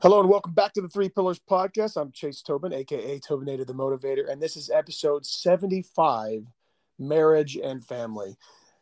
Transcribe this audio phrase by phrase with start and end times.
[0.00, 2.00] Hello and welcome back to the Three Pillars Podcast.
[2.00, 6.44] I'm Chase Tobin, aka Tobinator the Motivator, and this is episode 75
[7.00, 8.36] Marriage and Family.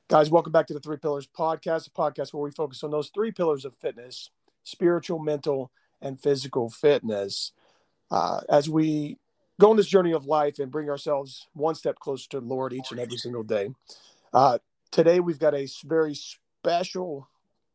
[0.08, 3.08] Guys, welcome back to the Three Pillars Podcast, a podcast where we focus on those
[3.14, 4.28] three pillars of fitness
[4.62, 5.70] spiritual, mental,
[6.02, 7.52] and physical fitness.
[8.10, 9.16] Uh, as we
[9.58, 12.74] go on this journey of life and bring ourselves one step closer to the Lord
[12.74, 13.70] each and every single day.
[14.34, 14.58] Uh,
[14.90, 17.26] today, we've got a very special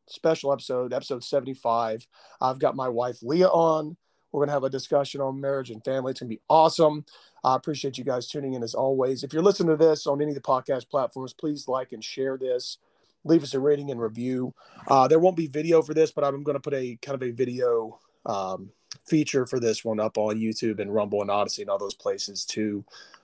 [0.07, 2.07] special episode, episode 75.
[2.39, 3.97] I've got my wife Leah on.
[4.31, 6.11] We're going to have a discussion on marriage and family.
[6.11, 7.05] It's going to be awesome.
[7.43, 9.23] I appreciate you guys tuning in as always.
[9.23, 12.37] If you're listening to this on any of the podcast platforms, please like and share
[12.37, 12.77] this.
[13.23, 14.53] Leave us a rating and review.
[14.87, 17.27] Uh, there won't be video for this, but I'm going to put a kind of
[17.27, 18.69] a video um,
[19.05, 22.45] feature for this one up on YouTube and Rumble and Odysee and all those places
[22.45, 22.83] too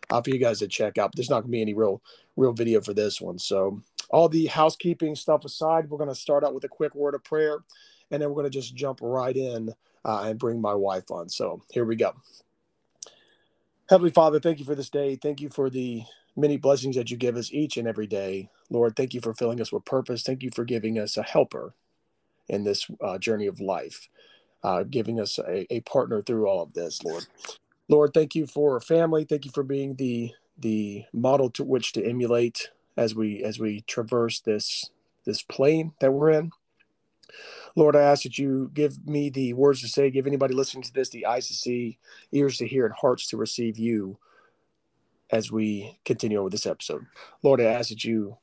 [0.09, 1.11] uh, for you guys to check out.
[1.11, 2.01] But there's not going to be any real
[2.35, 3.39] real video for this one.
[3.39, 7.15] So all the housekeeping stuff aside, we're going to start out with a quick word
[7.15, 7.59] of prayer,
[8.11, 9.73] and then we're going to just jump right in
[10.05, 11.29] uh, and bring my wife on.
[11.29, 12.13] So here we go.
[13.89, 15.15] Heavenly Father, thank you for this day.
[15.15, 16.03] Thank you for the
[16.35, 18.49] many blessings that you give us each and every day.
[18.69, 20.23] Lord, thank you for filling us with purpose.
[20.23, 21.73] Thank you for giving us a helper
[22.49, 24.07] in this uh, journey of life,
[24.63, 27.25] uh, giving us a, a partner through all of this, Lord.
[27.89, 29.23] Lord, thank you for family.
[29.23, 33.81] Thank you for being the the model to which to emulate as we as we
[33.81, 34.89] traverse this
[35.25, 36.51] this plane that we're in.
[37.75, 40.93] Lord, I ask that you give me the words to say, give anybody listening to
[40.93, 41.99] this the eyes to see,
[42.31, 44.17] ears to hear, and hearts to receive you
[45.29, 47.05] as we continue on with this episode.
[47.43, 48.37] Lord, I ask that you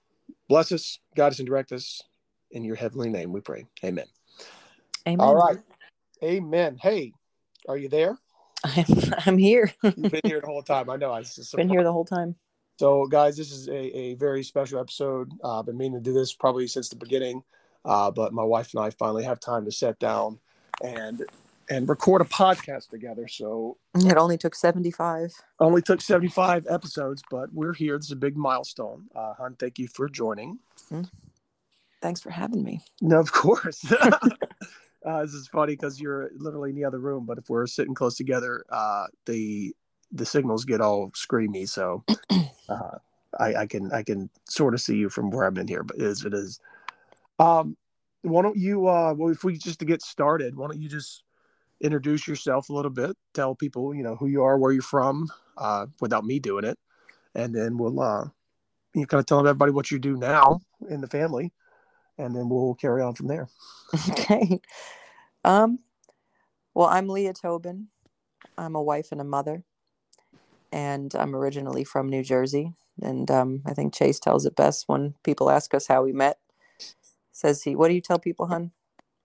[0.48, 2.02] bless us, guide us, and direct us
[2.50, 3.32] in your heavenly name.
[3.32, 3.66] We pray.
[3.82, 4.06] Amen.
[5.08, 5.20] Amen.
[5.26, 5.58] All right.
[6.22, 6.78] Amen.
[6.80, 7.12] Hey,
[7.68, 8.18] are you there?
[8.64, 9.72] I'm, I'm here.
[9.82, 10.88] You've been here the whole time.
[10.88, 11.12] I know.
[11.12, 12.36] I've been here the whole time.
[12.76, 15.30] So, guys, this is a, a very special episode.
[15.42, 17.42] Uh, I've been meaning to do this probably since the beginning,
[17.84, 20.40] uh, but my wife and I finally have time to sit down
[20.82, 21.24] and
[21.70, 23.26] and record a podcast together.
[23.28, 25.32] So it only took seventy five.
[25.60, 27.96] Only took seventy five episodes, but we're here.
[27.96, 29.04] This is a big milestone.
[29.14, 30.58] Uh, Hun, thank you for joining.
[30.90, 31.08] Mm.
[32.02, 32.80] Thanks for having me.
[33.00, 33.90] No, of course.
[34.00, 37.94] uh, this is funny because you're literally in the other room, but if we're sitting
[37.94, 39.74] close together, uh, the
[40.14, 41.68] the signals get all screamy.
[41.68, 42.04] So
[42.68, 42.98] uh,
[43.38, 45.96] I, I, can I can sort of see you from where I've been here, but
[45.96, 46.60] it is it is.
[47.38, 47.76] Um,
[48.22, 48.86] why don't you?
[48.86, 51.24] Uh, well, if we just to get started, why don't you just
[51.80, 55.28] introduce yourself a little bit, tell people you know who you are, where you're from,
[55.58, 56.78] uh, without me doing it,
[57.34, 58.24] and then we'll uh,
[58.94, 61.52] you kind of tell everybody what you do now in the family,
[62.16, 63.48] and then we'll carry on from there.
[64.10, 64.60] Okay.
[65.44, 65.80] Um.
[66.72, 67.88] Well, I'm Leah Tobin.
[68.56, 69.64] I'm a wife and a mother
[70.74, 72.74] and I'm originally from New Jersey.
[73.00, 76.38] And um, I think Chase tells it best when people ask us how we met.
[77.32, 78.72] Says he, "What do you tell people, hun?"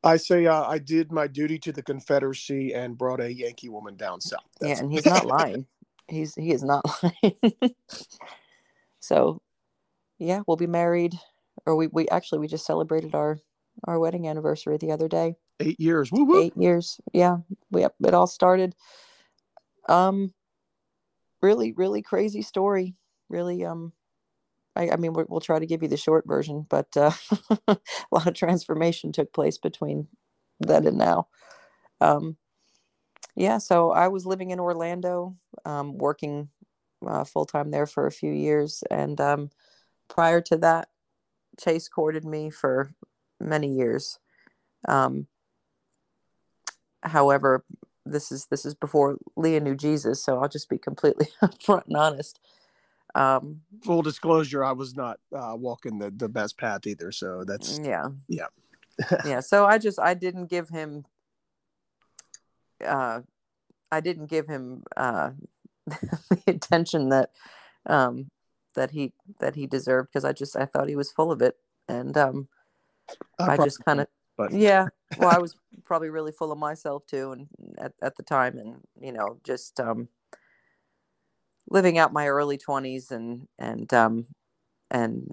[0.03, 3.95] I say uh, I did my duty to the Confederacy and brought a Yankee woman
[3.95, 4.41] down south.
[4.59, 5.65] That's yeah, and he's not lying.
[6.07, 7.75] He's he is not lying.
[8.99, 9.41] so,
[10.19, 11.15] yeah, we'll be married,
[11.65, 13.39] or we we actually we just celebrated our
[13.85, 15.35] our wedding anniversary the other day.
[15.59, 16.11] Eight years.
[16.11, 16.43] Woo woo.
[16.43, 16.99] Eight years.
[17.11, 17.37] Yeah,
[17.71, 18.75] we it all started.
[19.87, 20.33] Um,
[21.41, 22.95] really, really crazy story.
[23.29, 23.93] Really, um,
[24.75, 27.11] I, I mean, we will try to give you the short version, but uh,
[27.67, 27.77] a
[28.11, 30.07] lot of transformation took place between
[30.59, 31.27] then and now.
[32.01, 32.37] Um,
[33.35, 35.35] yeah, so I was living in Orlando,
[35.65, 36.49] um, working
[37.05, 39.49] uh, full time there for a few years, and um,
[40.07, 40.89] prior to that,
[41.59, 42.91] Chase courted me for
[43.39, 44.19] many years.
[44.87, 45.27] Um,
[47.03, 47.63] however,
[48.11, 51.97] this is this is before Leah knew Jesus, so I'll just be completely upfront and
[51.97, 52.39] honest.
[53.15, 57.79] Um, Full disclosure, I was not uh, walking the the best path either, so that's
[57.79, 59.39] mm, yeah, yeah, yeah.
[59.39, 61.05] So I just I didn't give him,
[62.85, 63.21] uh,
[63.91, 65.31] I didn't give him uh,
[65.87, 67.31] the attention that
[67.85, 68.29] um,
[68.75, 71.55] that he that he deserved because I just I thought he was full of it,
[71.87, 72.47] and um,
[73.39, 74.07] I, I just kind of
[74.39, 78.23] but yeah, well, I was probably really full of myself too, and at, at the
[78.23, 80.07] time, and you know, just um,
[81.69, 84.27] living out my early twenties, and and um,
[84.89, 85.29] and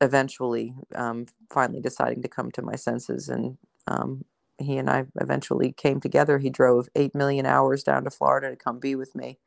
[0.00, 4.24] eventually, um, finally deciding to come to my senses, and um,
[4.56, 6.38] he and I eventually came together.
[6.38, 9.38] He drove eight million hours down to Florida to come be with me,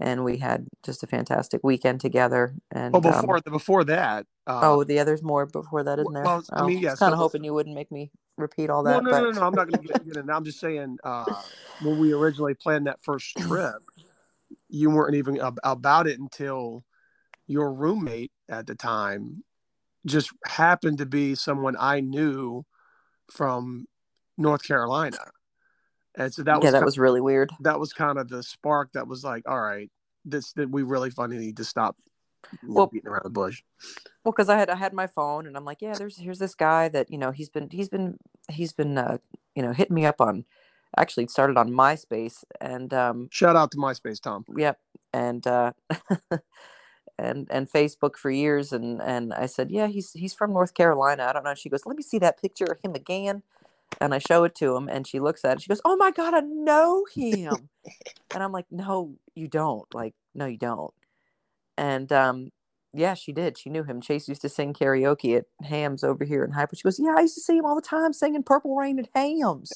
[0.00, 2.54] and we had just a fantastic weekend together.
[2.70, 6.22] And oh, before um, before that, uh, oh, the others more before that, isn't there?
[6.22, 8.68] Well, I mean, yeah, I was kind of so, hoping you wouldn't make me repeat
[8.68, 9.02] all that.
[9.02, 9.20] No, no, but...
[9.22, 10.32] no, no, I'm not going to get, into.
[10.32, 11.24] I'm just saying, uh,
[11.82, 13.82] when we originally planned that first trip,
[14.68, 16.84] you weren't even ab- about it until
[17.46, 19.44] your roommate at the time
[20.06, 22.64] just happened to be someone I knew
[23.30, 23.86] from
[24.36, 25.18] North Carolina.
[26.16, 27.50] And so that was yeah, that was really weird.
[27.60, 29.90] that was kind of the spark that was like, all right,
[30.24, 31.96] this that we really finally need to stop
[32.66, 33.62] Well- beating around the bush.
[34.24, 36.54] Well, because I had I had my phone and I'm like, yeah, there's here's this
[36.54, 38.18] guy that you know he's been he's been
[38.50, 39.18] he's been uh,
[39.54, 40.44] you know hitting me up on,
[40.96, 44.44] actually it started on MySpace and um Shout out to MySpace, Tom.
[44.56, 44.78] yep
[45.12, 45.72] and uh
[47.18, 51.24] and and Facebook for years and and I said yeah he's he's from North Carolina.
[51.28, 51.54] I don't know.
[51.54, 53.42] She goes let me see that picture of him again.
[54.00, 56.10] And I show it to him and she looks at it she goes oh my
[56.10, 57.68] god I know him.
[58.34, 59.92] And I'm like no you don't.
[59.94, 60.92] Like no you don't
[61.76, 62.50] and um
[62.92, 63.58] yeah she did.
[63.58, 64.00] She knew him.
[64.00, 66.76] Chase used to sing karaoke at Hams over here in Hyper.
[66.76, 69.08] She goes yeah I used to see him all the time singing Purple Rain at
[69.14, 69.72] Hams.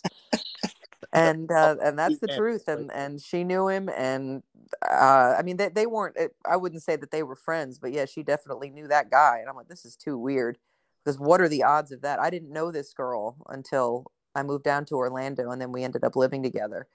[1.13, 2.69] And uh, and that's the truth.
[2.69, 3.89] and and she knew him.
[3.89, 4.43] And
[4.89, 8.05] uh, I mean they, they weren't I wouldn't say that they were friends but yeah
[8.05, 9.39] she definitely knew that guy.
[9.41, 10.59] And I'm like this is too weird.
[11.05, 12.21] Because what are the odds of that?
[12.21, 14.05] I didn't know this girl until
[14.35, 16.87] I moved down to Orlando and then we ended up living together.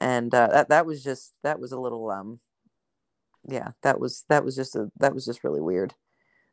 [0.00, 2.40] And uh, that that was just that was a little um
[3.48, 5.94] yeah that was that was just a that was just really weird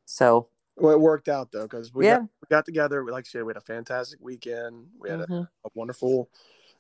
[0.06, 3.04] so Well, it worked out though because we, yeah got, we got together.
[3.04, 4.88] We like I said, we had a fantastic weekend.
[5.00, 5.48] We had a, mhm.
[5.66, 6.30] a wonderful,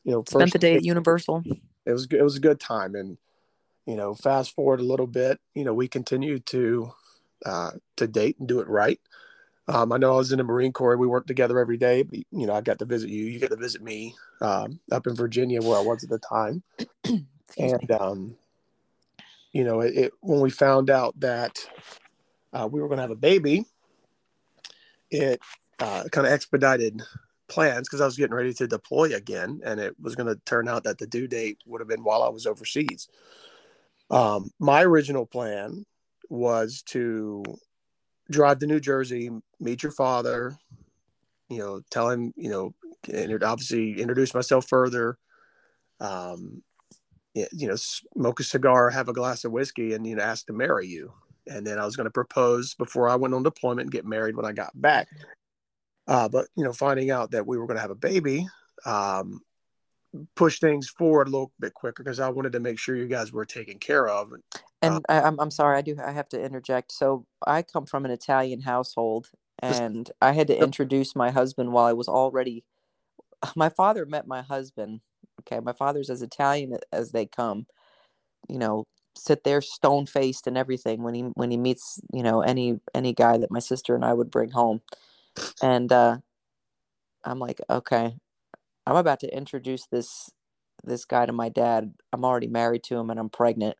[0.03, 1.43] you know, spent the day at Universal
[1.85, 2.07] It was.
[2.09, 3.17] It was a good time, and
[3.85, 5.39] you know, fast forward a little bit.
[5.53, 6.91] You know, we continued to
[7.45, 8.99] uh, to date and do it right.
[9.67, 10.97] Um, I know I was in the Marine Corps.
[10.97, 12.01] We worked together every day.
[12.01, 13.25] But, you know, I got to visit you.
[13.25, 16.63] You got to visit me um, up in Virginia, where I was at the time.
[17.57, 18.37] And um,
[19.51, 21.57] you know, it, it when we found out that
[22.53, 23.65] uh, we were going to have a baby,
[25.11, 25.39] it
[25.79, 27.01] uh, kind of expedited
[27.47, 30.67] plans because I was getting ready to deploy again, and it was going to turn
[30.67, 33.09] out that the due date would have been while I was overseas.
[34.11, 35.85] Um, my original plan
[36.29, 37.43] was to
[38.29, 39.29] drive to New Jersey,
[39.59, 40.57] meet your father,
[41.49, 42.73] you know, tell him, you know,
[43.11, 45.17] and obviously introduce myself further.
[45.99, 46.61] Um,
[47.33, 50.53] you know, smoke a cigar, have a glass of whiskey, and you know, ask to
[50.53, 51.13] marry you.
[51.47, 54.35] And then I was going to propose before I went on deployment and get married
[54.35, 55.07] when I got back.
[56.07, 58.47] Uh, but you know, finding out that we were going to have a baby,
[58.85, 59.41] um,
[60.35, 63.31] pushed things forward a little bit quicker because I wanted to make sure you guys
[63.31, 64.31] were taken care of.
[64.81, 66.91] And I, I'm I'm sorry, I do I have to interject.
[66.91, 69.29] So I come from an Italian household,
[69.61, 72.63] and I had to introduce my husband while I was already.
[73.55, 75.01] My father met my husband.
[75.39, 77.67] Okay, my father's as Italian as they come.
[78.49, 78.85] You know,
[79.17, 83.13] sit there stone faced and everything when he when he meets you know any any
[83.13, 84.81] guy that my sister and I would bring home,
[85.63, 86.19] and uh,
[87.23, 88.15] I'm like, okay,
[88.87, 90.31] I'm about to introduce this
[90.83, 91.93] this guy to my dad.
[92.13, 93.77] I'm already married to him and I'm pregnant.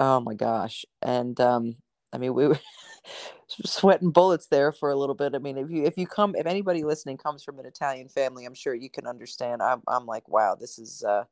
[0.00, 0.84] Oh my gosh.
[1.02, 1.76] And um
[2.12, 2.48] I mean we
[3.48, 5.34] sweating bullets there for a little bit.
[5.34, 8.44] I mean if you if you come if anybody listening comes from an Italian family,
[8.44, 9.62] I'm sure you can understand.
[9.62, 11.24] I'm I'm like, wow, this is uh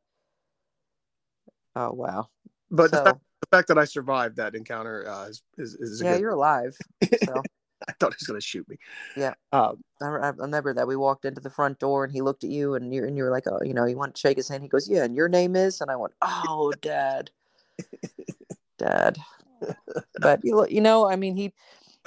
[1.77, 2.29] oh wow.
[2.71, 6.15] But the, fact, the fact that I survived that encounter uh, is, is, is yeah,
[6.15, 6.23] good.
[6.23, 6.77] you're alive.
[7.25, 7.43] So
[7.89, 8.77] I thought he was going to shoot me.
[9.17, 9.35] Yeah.
[9.53, 12.51] Um, I, I remember that we walked into the front door and he looked at
[12.51, 14.49] you and you and you were like, oh, you know, you want to shake his
[14.49, 14.63] hand.
[14.63, 17.31] He goes, yeah, and your name is, and I went, oh, dad,
[18.79, 19.19] dad.
[20.21, 21.53] But you know, I mean, he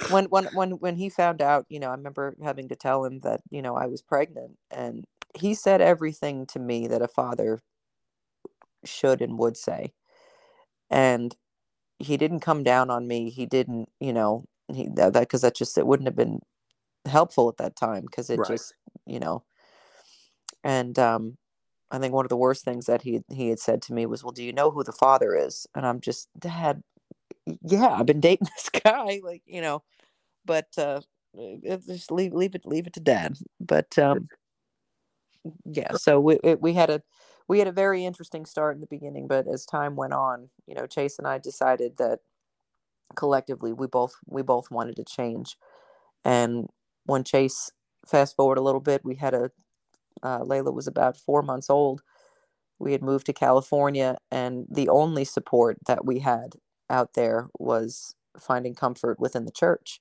[0.06, 3.20] when when when when he found out, you know, I remember having to tell him
[3.20, 5.04] that you know I was pregnant, and
[5.38, 7.60] he said everything to me that a father
[8.84, 9.92] should and would say,
[10.90, 11.36] and
[11.98, 13.30] he didn't come down on me.
[13.30, 16.40] He didn't, you know, he that because that just it wouldn't have been
[17.06, 18.44] helpful at that time because it Right.
[18.44, 18.74] just
[19.06, 19.44] you know
[20.64, 21.36] and um
[21.90, 24.22] i think one of the worst things that he he had said to me was
[24.24, 26.82] well do you know who the father is and i'm just dad
[27.62, 29.82] yeah i've been dating this guy like you know
[30.44, 31.00] but uh
[31.86, 34.28] just leave leave it leave it to dad but um
[35.64, 37.02] yeah so we it- we had a
[37.48, 40.74] we had a very interesting start in the beginning but as time went on you
[40.74, 42.20] know chase and i decided that
[43.16, 45.56] collectively we both we both wanted to change.
[46.24, 46.68] And
[47.06, 47.70] when chase
[48.06, 49.50] fast forward a little bit we had a
[50.22, 52.02] uh, layla was about four months old.
[52.78, 56.54] We had moved to california and the only support that we had
[56.90, 60.00] out there was finding comfort within the church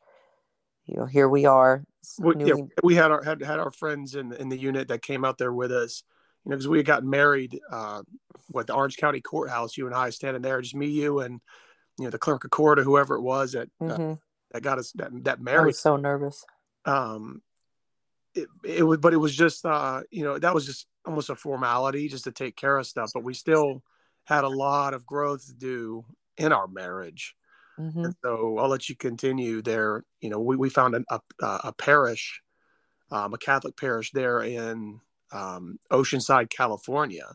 [0.85, 1.83] you know here we are
[2.19, 2.53] we, yeah,
[2.83, 5.51] we had our had, had our friends in in the unit that came out there
[5.51, 6.03] with us.
[6.45, 8.01] You know, because we had gotten married, uh,
[8.47, 9.75] what the Orange County Courthouse.
[9.75, 11.41] You and I standing there, just me, you, and
[11.97, 14.19] you know the clerk of court or whoever it was that uh, Mhm.
[14.51, 15.65] that got us that that i married.
[15.67, 16.45] was so nervous
[16.85, 17.41] um
[18.35, 21.35] it, it was but it was just uh you know that was just almost a
[21.35, 23.81] formality just to take care of stuff but we still
[24.25, 26.05] had a lot of growth to do
[26.37, 27.35] in our marriage
[27.77, 31.19] hmm and so i'll let you continue there you know we, we found an, a,
[31.41, 32.41] a parish
[33.11, 34.99] um, a catholic parish there in
[35.31, 37.33] um, Oceanside, California.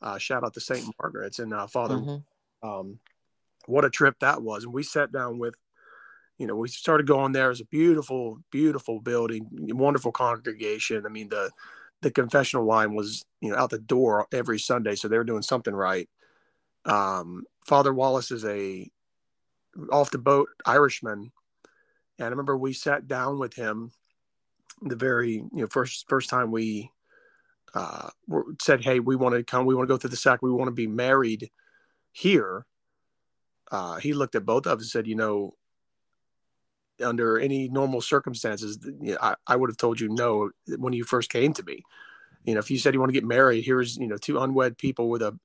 [0.00, 0.84] Uh, shout out to St.
[1.00, 1.96] Margaret's and uh, Father.
[1.96, 2.68] Mm-hmm.
[2.68, 2.98] Um,
[3.66, 4.64] what a trip that was!
[4.64, 5.54] And we sat down with,
[6.38, 7.50] you know, we started going there.
[7.50, 11.04] It's a beautiful, beautiful building, wonderful congregation.
[11.06, 11.50] I mean, the
[12.02, 15.42] the confessional line was, you know, out the door every Sunday, so they were doing
[15.42, 16.08] something right.
[16.86, 18.90] Um, Father Wallace is a
[19.92, 21.32] off the boat Irishman,
[22.18, 23.90] and I remember we sat down with him
[24.82, 26.90] the very you know first first time we
[27.74, 28.08] uh,
[28.60, 29.66] said, "Hey, we want to come.
[29.66, 30.42] We want to go through the sack.
[30.42, 31.50] We want to be married
[32.12, 32.66] here."
[33.70, 35.54] Uh, he looked at both of us and said, "You know,
[37.02, 41.04] under any normal circumstances, you know, I, I would have told you no when you
[41.04, 41.82] first came to me.
[42.44, 44.78] You know, if you said you want to get married, here's you know two unwed
[44.78, 45.38] people with a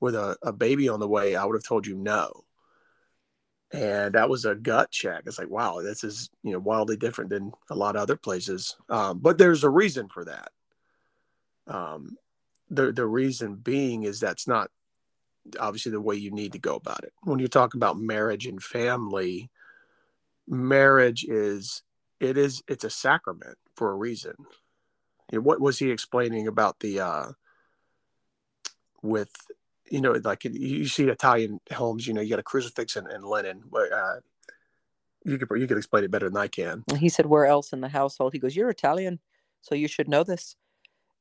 [0.00, 2.44] with a, a baby on the way, I would have told you no."
[3.70, 5.24] and that was a gut check.
[5.26, 8.76] It's like, wow, this is you know wildly different than a lot of other places.
[8.88, 10.50] Um, but there's a reason for that.
[11.66, 12.16] Um,
[12.70, 14.70] the the reason being is that's not
[15.60, 17.12] obviously the way you need to go about it.
[17.22, 19.50] When you're talking about marriage and family,
[20.46, 21.82] marriage is
[22.20, 24.34] it is it's a sacrament for a reason.
[25.30, 27.28] You know, what was he explaining about the uh,
[29.02, 29.30] with
[29.90, 33.24] you know, like you see Italian homes, you know, you got a crucifix and, and
[33.24, 33.62] linen.
[33.74, 34.16] Uh,
[35.24, 36.84] you could you could explain it better than I can.
[36.98, 39.20] He said, "Where else in the household?" He goes, "You're Italian,
[39.62, 40.56] so you should know this."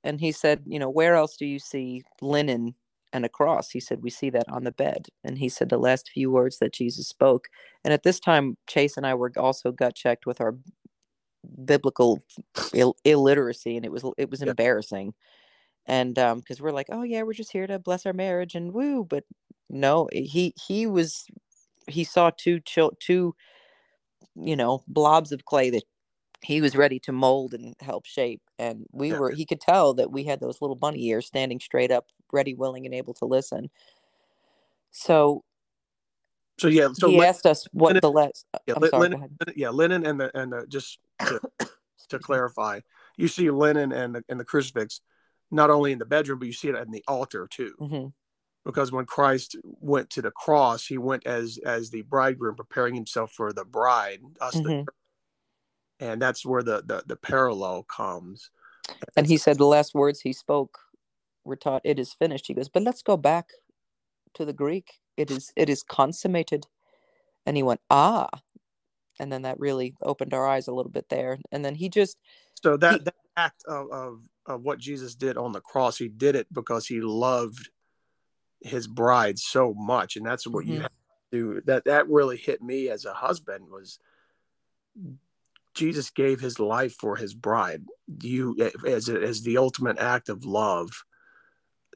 [0.04, 2.76] And he said, "You know, where else do you see linen
[3.12, 5.78] and a cross?" He said, "We see that on the bed." And he said the
[5.78, 7.48] last few words that Jesus spoke.
[7.84, 10.56] And at this time, Chase and I were also gut checked with our
[11.66, 12.22] biblical
[12.74, 14.50] Ill- illiteracy, and it was it was yeah.
[14.50, 15.14] embarrassing
[15.88, 18.74] and um because we're like oh yeah we're just here to bless our marriage and
[18.74, 19.24] woo but
[19.70, 21.26] no he he was
[21.88, 23.36] he saw two chil- two
[24.36, 25.84] you know blobs of clay that
[26.44, 29.18] he was ready to mold and help shape and we yeah.
[29.18, 32.54] were he could tell that we had those little bunny ears standing straight up ready
[32.54, 33.70] willing and able to listen.
[34.92, 35.44] So
[36.58, 39.70] so yeah so he asked us what the last uh, yeah, I'm sorry, linen, yeah
[39.70, 41.40] linen and the and the just to,
[42.10, 42.80] to clarify
[43.16, 45.02] you see linen and the, and the crucifix
[45.52, 47.74] not only in the bedroom, but you see it in the altar too.
[47.80, 48.08] Mm-hmm.
[48.66, 53.32] Because when Christ went to the cross, he went as as the bridegroom preparing himself
[53.32, 54.68] for the bride, us mm-hmm.
[54.68, 54.86] the,
[56.00, 58.50] and that's where the, the the parallel comes.
[59.16, 60.80] And he said the last words he spoke
[61.46, 63.52] were taught, "It is finished." He goes, "But let's go back
[64.34, 64.96] to the Greek.
[65.16, 66.68] It is it is consummated."
[67.46, 68.28] And he went, "Ah,"
[69.18, 71.40] and then that really opened our eyes a little bit there.
[71.54, 72.18] And then he just
[72.62, 75.98] so that he, that act of, of of what Jesus did on the cross.
[75.98, 77.70] He did it because he loved
[78.62, 80.74] his bride so much, and that's what mm-hmm.
[80.74, 81.62] you have to do.
[81.66, 84.00] That that really hit me as a husband was
[85.74, 87.84] Jesus gave his life for his bride.
[88.22, 90.90] You as as the ultimate act of love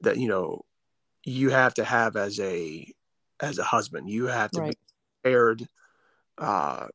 [0.01, 0.65] that you know
[1.23, 2.85] you have to have as a
[3.39, 4.09] as a husband.
[4.09, 4.69] You have to right.
[4.69, 4.77] be
[5.23, 5.67] prepared
[6.37, 6.87] uh,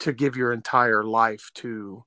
[0.00, 2.04] to give your entire life to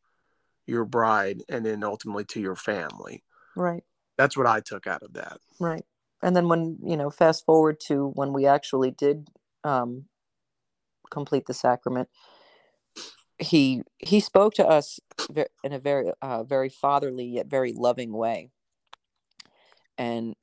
[0.70, 3.24] your bride and then ultimately to your family.
[3.56, 3.84] Right.
[4.18, 5.40] That's what I took out of that.
[5.60, 5.84] Right.
[6.22, 9.30] And then when, you know, fast forward to when we actually did
[9.64, 10.06] um,
[11.10, 12.10] complete the sacrament,
[13.38, 15.00] he he spoke to us
[15.64, 18.52] in a very uh, very fatherly yet very loving way.
[19.98, 20.36] And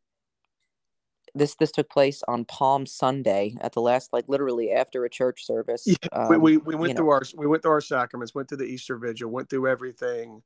[1.36, 5.44] this this took place on Palm Sunday at the last, like literally after a church
[5.44, 5.84] service.
[5.86, 7.12] Yeah, um, we, we, we went through know.
[7.12, 10.42] our we went through our sacraments, went through the Easter Vigil, went through everything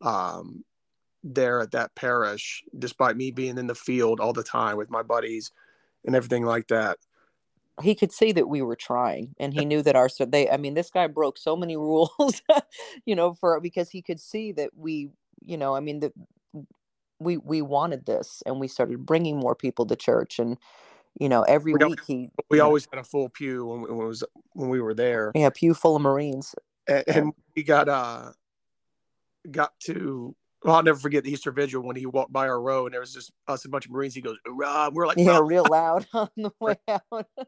[0.00, 0.64] um,
[1.22, 2.64] there at that parish.
[2.76, 5.52] Despite me being in the field all the time with my buddies
[6.04, 6.98] and everything like that,
[7.82, 10.48] he could see that we were trying, and he knew that our so they.
[10.50, 12.42] I mean, this guy broke so many rules,
[13.04, 15.10] you know, for because he could see that we,
[15.44, 16.12] you know, I mean, that
[17.20, 20.56] we we wanted this and we started bringing more people to church and
[21.18, 23.90] you know every we week he we always know, had a full pew when, when,
[23.90, 24.24] it was
[24.54, 26.54] when we were there yeah pew full of marines
[26.88, 28.32] and, and we got uh
[29.50, 32.84] got to well, I'll never forget the Easter Vigil when he walked by our row
[32.84, 34.14] and there was just us a bunch of Marines.
[34.14, 37.02] He goes, we're like, yeah, real loud on the way out.
[37.40, 37.46] um,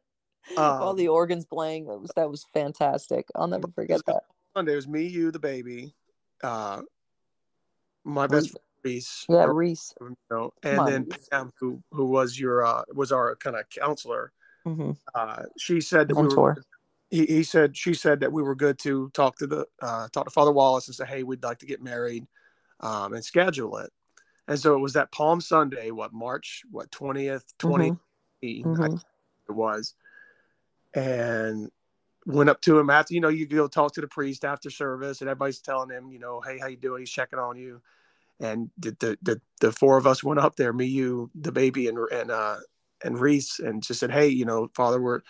[0.56, 1.86] All the organs playing.
[1.86, 3.28] That was that was fantastic.
[3.34, 4.22] I'll never forget that.
[4.56, 5.94] Sunday it was me, you, the baby,
[6.42, 6.82] uh,
[8.04, 9.26] my best Reese.
[9.28, 9.94] Yeah, Reese.
[10.00, 11.28] You know, and on, then Reese.
[11.30, 14.32] Pam, who who was your uh, was our kind of counselor.
[14.66, 14.92] Mm-hmm.
[15.14, 16.56] Uh, she said that Mentor.
[17.10, 17.26] we were.
[17.26, 20.24] He, he said she said that we were good to talk to the uh, talk
[20.24, 22.26] to Father Wallace and say, hey, we'd like to get married,
[22.80, 23.90] um, and schedule it.
[24.48, 27.92] And so it was that Palm Sunday, what March, what twentieth, twenty,
[28.42, 28.94] mm-hmm.
[28.94, 29.94] it was,
[30.94, 31.70] and
[32.26, 35.20] went up to him after you know you go talk to the priest after service
[35.20, 37.80] and everybody's telling him you know hey how you doing he's checking on you
[38.42, 41.86] and the, the the the four of us went up there, me, you, the baby,
[41.86, 42.56] and and uh
[43.04, 45.20] and Reese, and just said, hey, you know, Father, we're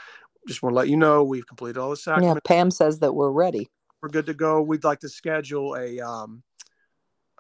[0.49, 2.40] just want to let you know we've completed all the sacraments.
[2.45, 3.71] Yeah, Pam says that we're ready.
[4.02, 4.61] We're good to go.
[4.61, 6.42] We'd like to schedule a um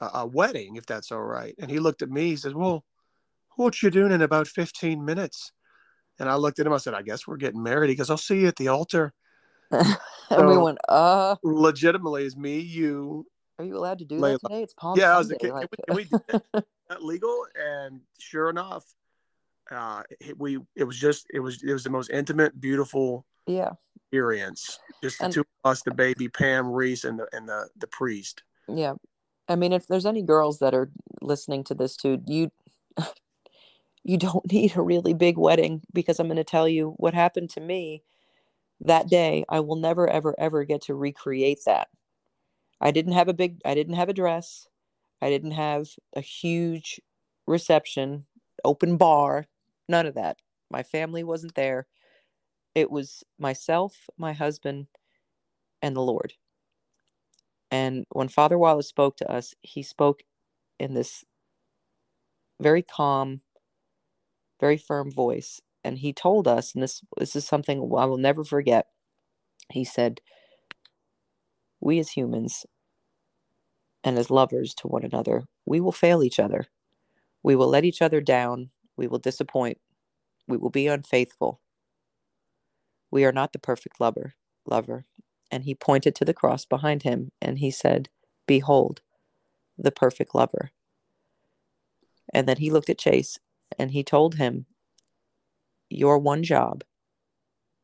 [0.00, 1.54] a, a wedding if that's all right.
[1.58, 2.26] And he looked at me.
[2.26, 2.84] He says, well,
[3.56, 5.52] what you doing in about fifteen minutes?
[6.18, 6.72] And I looked at him.
[6.72, 7.88] I said, I guess we're getting married.
[7.88, 9.12] He goes, I'll see you at the altar.
[9.70, 9.96] and
[10.28, 11.36] so, we went, uh.
[11.42, 13.26] Legitimately, is me, you.
[13.58, 14.38] Are you allowed to do Layla.
[14.40, 14.62] that today?
[14.62, 15.36] It's Palm yeah, Sunday.
[15.50, 16.18] I was like, can, we, can
[16.52, 17.46] we that legal?
[17.54, 18.84] And sure enough,
[19.70, 20.02] uh,
[20.36, 23.70] we it was just it was it was the most intimate, beautiful yeah
[24.12, 24.78] experience.
[25.02, 27.86] Just the and, two of us, the baby, Pam, Reese, and the and the the
[27.86, 28.42] priest.
[28.68, 28.94] Yeah,
[29.48, 30.90] I mean, if there's any girls that are
[31.20, 32.50] listening to this too, you
[34.04, 37.50] you don't need a really big wedding because I'm going to tell you what happened
[37.50, 38.02] to me
[38.80, 39.44] that day.
[39.48, 41.88] I will never, ever, ever get to recreate that.
[42.82, 44.68] I didn't have a big, I didn't have a dress.
[45.22, 47.00] I didn't have a huge
[47.46, 48.26] reception,
[48.64, 49.46] open bar,
[49.88, 50.38] none of that.
[50.70, 51.86] My family wasn't there.
[52.74, 54.88] It was myself, my husband,
[55.82, 56.34] and the Lord.
[57.70, 60.22] And when Father Wallace spoke to us, he spoke
[60.80, 61.24] in this
[62.60, 63.42] very calm,
[64.60, 65.60] very firm voice.
[65.84, 68.86] And he told us, and this, this is something I will never forget.
[69.70, 70.20] He said,
[71.80, 72.66] We as humans
[74.04, 76.66] and as lovers to one another, we will fail each other.
[77.42, 78.70] We will let each other down.
[78.96, 79.78] We will disappoint.
[80.48, 81.60] We will be unfaithful.
[83.10, 84.34] We are not the perfect lover,
[84.66, 85.04] lover.
[85.50, 88.08] And he pointed to the cross behind him and he said,
[88.46, 89.02] Behold,
[89.76, 90.70] the perfect lover.
[92.32, 93.38] And then he looked at Chase
[93.78, 94.66] and he told him,
[95.90, 96.84] Your one job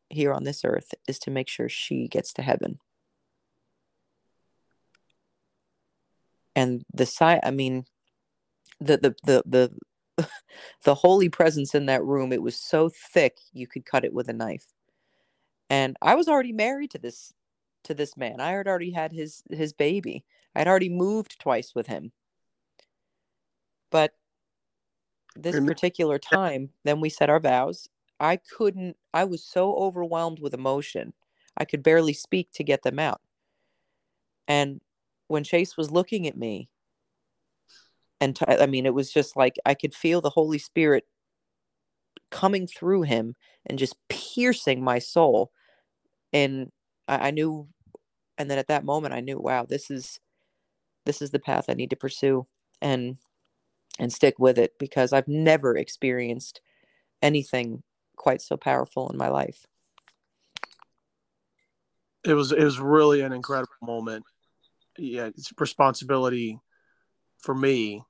[0.08, 2.78] here on this earth is to make sure she gets to heaven.
[6.58, 7.84] And the side, I mean,
[8.80, 9.14] the the
[9.46, 9.70] the
[10.18, 10.28] the
[10.82, 14.28] the holy presence in that room, it was so thick you could cut it with
[14.28, 14.66] a knife.
[15.70, 17.32] And I was already married to this
[17.84, 18.40] to this man.
[18.40, 20.24] I had already had his his baby.
[20.56, 22.10] I'd already moved twice with him.
[23.92, 24.14] But
[25.36, 27.88] this particular time, then we said our vows.
[28.18, 31.12] I couldn't, I was so overwhelmed with emotion.
[31.56, 33.20] I could barely speak to get them out.
[34.48, 34.80] And
[35.28, 36.68] when Chase was looking at me,
[38.20, 41.04] and t- I mean, it was just like I could feel the Holy Spirit
[42.30, 45.52] coming through him and just piercing my soul.
[46.32, 46.72] And
[47.06, 47.68] I, I knew,
[48.36, 50.18] and then at that moment, I knew, wow, this is
[51.06, 52.46] this is the path I need to pursue.
[52.82, 53.18] And
[53.98, 56.60] and stick with it because I've never experienced
[57.20, 57.82] anything
[58.16, 59.66] quite so powerful in my life.
[62.24, 64.24] It was it was really an incredible moment.
[64.98, 66.58] Yeah, it's responsibility
[67.38, 68.02] for me.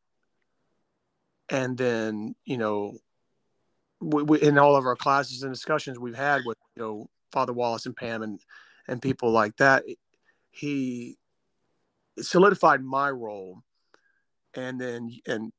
[1.50, 2.98] And then, you know,
[4.00, 7.52] we, we, in all of our classes and discussions we've had with, you know, Father
[7.52, 8.40] Wallace and Pam and
[8.86, 9.84] and people like that,
[10.50, 11.18] he
[12.18, 13.62] solidified my role
[14.54, 15.52] and then and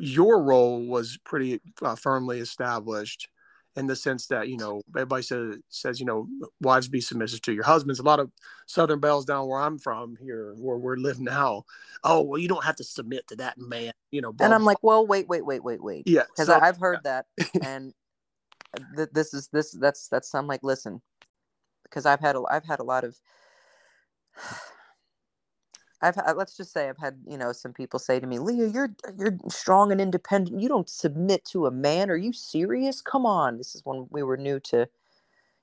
[0.00, 3.28] your role was pretty uh, firmly established
[3.76, 6.26] in the sense that you know everybody says says you know
[6.60, 8.00] wives be submissive to your husbands.
[8.00, 8.30] A lot of
[8.66, 11.64] southern belles down where i'm from here where we live now
[12.04, 14.82] oh well you don't have to submit to that man you know and i'm like
[14.82, 16.02] well wait wait wait wait wait.
[16.06, 17.26] Yeah because so, i've heard that
[17.62, 17.92] and
[18.96, 21.00] th- this is this that's that's i'm like listen
[21.84, 23.16] because i've had a i've had a lot of
[26.02, 28.90] I've let's just say I've had you know some people say to me, Leah, you're
[29.16, 30.60] you're strong and independent.
[30.60, 32.10] You don't submit to a man.
[32.10, 33.00] Are you serious?
[33.00, 33.58] Come on.
[33.58, 34.88] This is when we were new to,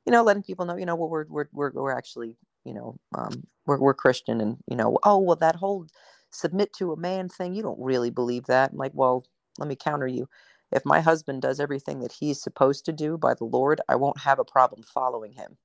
[0.05, 2.97] you know, letting people know, you know, well, we're we're we're we're actually, you know,
[3.15, 5.85] um, we're we're Christian, and you know, oh well, that whole
[6.31, 8.71] submit to a man thing, you don't really believe that.
[8.71, 9.25] I'm like, well,
[9.57, 10.29] let me counter you.
[10.71, 14.19] If my husband does everything that he's supposed to do by the Lord, I won't
[14.19, 15.57] have a problem following him.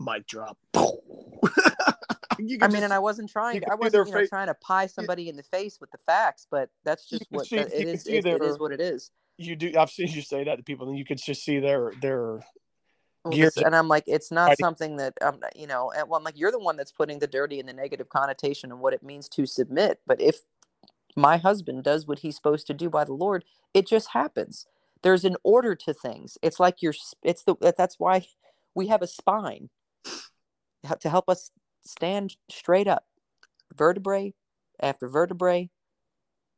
[0.00, 0.58] Mic drop.
[2.38, 3.62] I mean, just, and I wasn't trying.
[3.70, 6.70] I wasn't you know, trying to pie somebody in the face with the facts, but
[6.84, 8.06] that's just what see, it is.
[8.06, 9.10] It, their, it is what it is.
[9.36, 9.72] You do.
[9.78, 12.40] I've seen you say that to people, and you could just see their their.
[13.24, 15.90] Well, and I'm like, it's not something that I'm, you know.
[15.96, 18.70] And well, I'm like, you're the one that's putting the dirty and the negative connotation
[18.70, 20.00] and what it means to submit.
[20.06, 20.40] But if
[21.16, 24.66] my husband does what he's supposed to do by the Lord, it just happens.
[25.02, 26.36] There's an order to things.
[26.42, 26.94] It's like you're.
[27.22, 27.56] It's the.
[27.76, 28.26] That's why
[28.74, 29.70] we have a spine
[31.00, 31.50] to help us
[31.84, 33.04] stand straight up,
[33.76, 34.34] vertebrae
[34.80, 35.70] after vertebrae,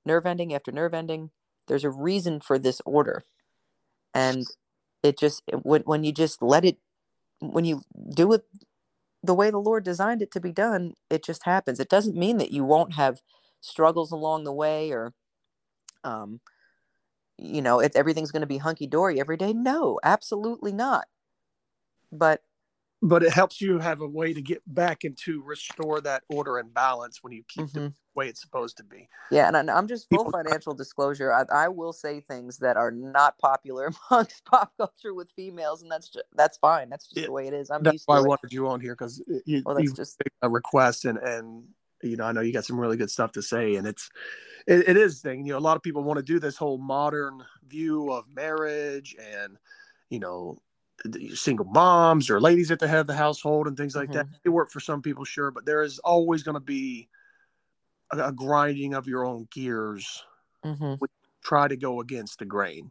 [0.05, 1.31] nerve ending after nerve ending.
[1.69, 3.25] There's a reason for this order.
[4.15, 4.47] And
[5.03, 6.79] it just, when, when you just let it,
[7.41, 7.83] when you
[8.15, 8.45] do it
[9.23, 11.81] the way the Lord designed it to be done, it just happens.
[11.81, 13.21] It doesn't mean that you won't have
[13.61, 15.13] struggles along the way or
[16.05, 16.41] um
[17.39, 21.07] you know if everything's going to be hunky-dory every day no absolutely not
[22.13, 22.43] but
[23.03, 26.73] but it helps you have a way to get back into restore that order and
[26.73, 27.73] balance when you keep Mhm.
[27.75, 31.69] the way it's supposed to be yeah and i'm just full financial disclosure I, I
[31.69, 36.25] will say things that are not popular amongst pop culture with females and that's just,
[36.35, 38.25] that's fine that's just Yeah, the way it is i'm that's used why to i
[38.25, 41.65] it wanted you on here because you, well that's just a request and and
[42.03, 44.09] you know i know you got some really good stuff to say and it's
[44.67, 46.79] it, it is thing you know a lot of people want to do this whole
[46.79, 49.57] modern view of marriage and
[50.11, 50.59] you know
[51.35, 54.27] single moms or ladies at the head of the household and things like that.
[54.43, 57.09] They work for some people sure but there is always going to be
[58.13, 60.25] a, a grinding of your own gears
[60.63, 60.95] hmm
[61.43, 62.91] try to go against the grain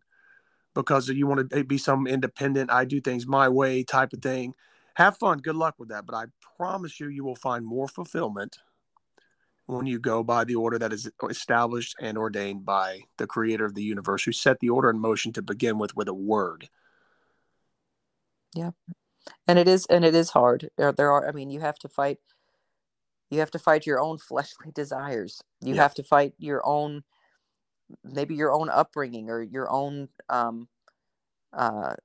[0.76, 4.54] because you want to be some independent i do things my way type of thing.
[4.94, 5.40] Have fun.
[5.40, 6.26] Good luck with that but i
[6.58, 8.60] promise you you will find more fulfillment
[9.66, 13.76] when you go by the order that is established and ordained by the creator of
[13.76, 16.70] the universe who set the order in motion to begin with with a word
[19.48, 20.70] and it is and it is hard.
[20.78, 22.20] There, there are i mean you have to fight
[23.32, 25.42] you have to fight your own fleshly desires.
[25.62, 25.84] You Yeah.
[25.84, 27.04] have to fight your own
[28.04, 30.68] maybe your own upbringing or your own um
[31.54, 31.96] uh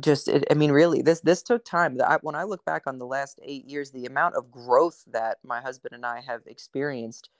[0.00, 1.98] just it, i mean really this this took time.
[2.04, 5.38] I, when i look back on the last eight years the amount of growth that
[5.44, 7.30] my husband and i have experienced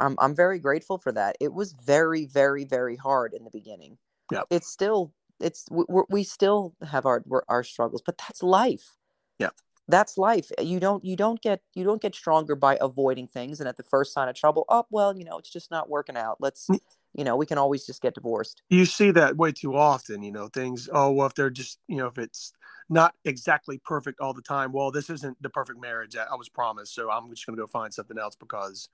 [0.00, 1.36] um, i'm very grateful for that.
[1.40, 3.98] It was very very very hard in the beginning.
[4.30, 8.42] Yeah it's still it's we, we're- we still have our we're- our struggles but that's
[8.42, 8.96] life.
[9.38, 9.50] Yeah,
[9.88, 10.50] that's life.
[10.58, 13.76] Eh, you don't you don't get you don't get stronger by avoiding things and at
[13.76, 16.36] the first sign of trouble oh well you know it's just not working out.
[16.40, 16.68] Let's
[17.14, 18.62] you know we can always just get divorced.
[18.70, 21.96] You see that way too often you know things oh well if they're just you
[21.96, 22.52] know if it's
[22.88, 26.48] not exactly perfect all the time well this isn't the perfect marriage that i was
[26.48, 28.88] promised so i'm just going to go find something else because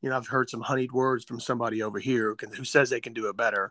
[0.00, 2.90] you know i've heard some honeyed words from somebody over here who, can, who says
[2.90, 3.70] they can do it better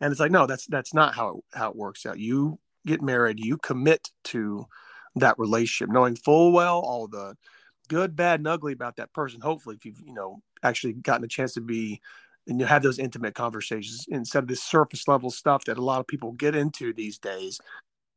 [0.00, 3.02] and it's like no that's that's not how it, how it works out you get
[3.02, 4.66] married you commit to
[5.16, 7.36] that relationship knowing full well all the
[7.88, 11.28] good bad and ugly about that person hopefully if you've you know actually gotten a
[11.28, 12.00] chance to be
[12.46, 16.00] and you have those intimate conversations instead of this surface level stuff that a lot
[16.00, 17.58] of people get into these days.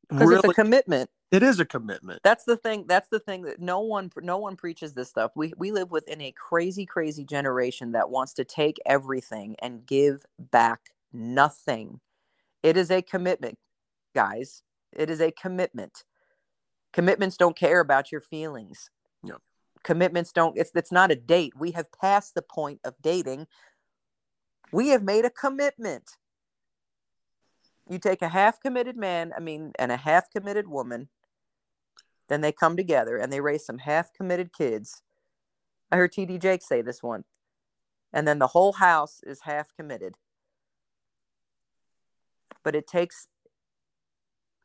[0.09, 2.21] because Really, it's a commitment it is a commitment.
[2.23, 5.53] that's the thing that's the thing that no one no one preaches this stuff we
[5.57, 10.79] we live within a crazy crazy generation that wants to take everything and give back
[11.13, 11.99] nothing
[12.63, 13.57] it is a commitment
[14.15, 16.03] guys it is a commitment
[16.93, 18.89] commitments don't care about your feelings
[19.23, 19.37] Yep.
[19.83, 23.47] commitments don't it's it's not a date we have passed the point of dating
[24.71, 26.17] we have made a commitment
[27.89, 31.09] you take a half committed man i mean and a half committed woman
[32.27, 35.01] then they come together and they raise some half committed kids.
[35.91, 37.23] I heard TD Jake say this one.
[38.13, 40.15] And then the whole house is half committed.
[42.67, 43.29] But it takes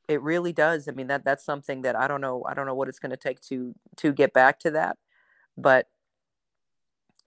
[0.09, 0.89] it really does.
[0.89, 3.11] I mean that that's something that I don't know I don't know what it's going
[3.11, 4.97] to take to to get back to that.
[5.57, 5.87] But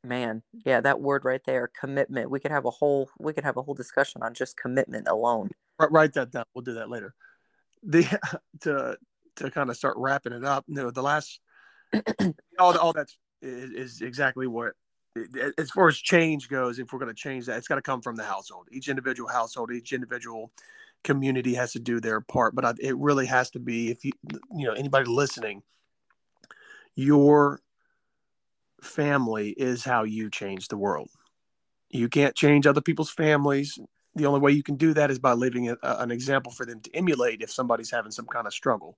[0.04, 2.30] man, yeah, that word right there, commitment.
[2.30, 5.48] We could have a whole we could have a whole discussion on just commitment alone.
[5.80, 6.44] Write- Write that down.
[6.54, 7.16] We'll do that later.
[7.82, 8.04] The
[8.64, 8.98] to
[9.38, 10.66] to kind of start wrapping it up.
[10.68, 11.40] You know, the last
[12.60, 14.74] all all that's is, is exactly what
[15.58, 16.80] as far as change goes.
[16.80, 18.68] If we're going to change that, it's got to come from the household.
[18.72, 20.52] Each individual household, each individual
[21.04, 22.56] community has to do their part.
[22.56, 24.12] But it really has to be if you
[24.56, 25.64] you know anybody listening,
[26.96, 27.62] your
[28.82, 31.10] family is how you change the world.
[31.90, 33.80] You can't change other people's families.
[34.16, 36.80] The only way you can do that is by living a, an example for them
[36.82, 38.98] to emulate if somebody's having some kind of struggle.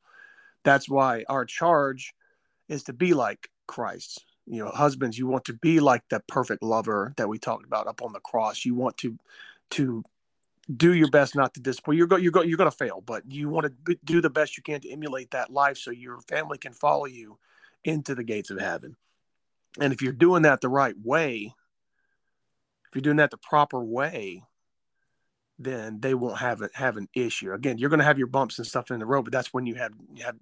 [0.64, 2.14] That's why our charge
[2.68, 4.26] is to be like Christ.
[4.50, 7.88] You know, husbands, you want to be like that perfect lover that we talked about
[7.88, 8.66] up on the cross.
[8.66, 9.18] You want to
[9.72, 10.04] to
[10.74, 11.98] do your best not to disappoint.
[11.98, 14.58] You're go, you're go, you're going to fail, but you want to do the best
[14.58, 17.38] you can to emulate that life so your family can follow you
[17.84, 18.96] into the gates of heaven.
[19.80, 21.54] And if you're doing that the right way,
[22.90, 24.44] if you're doing that the proper way,
[25.60, 27.52] then they won't have it have an issue.
[27.52, 29.66] Again, you're going to have your bumps and stuff in the road, but that's when
[29.66, 30.36] you have you have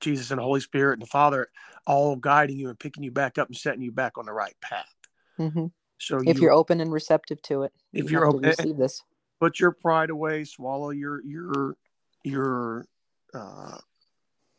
[0.00, 1.48] Jesus and the Holy Spirit and the Father
[1.86, 4.54] all guiding you and picking you back up and setting you back on the right
[4.60, 4.94] path.
[5.38, 5.66] Mm-hmm.
[5.98, 9.02] So If you you're open and receptive to it, If you you're open- receive this.
[9.40, 11.76] put your pride away, swallow your your
[12.24, 12.86] your
[13.34, 13.78] uh